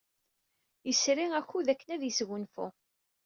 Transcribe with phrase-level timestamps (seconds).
[0.87, 2.65] Yesri akud akken ad yesgunfu.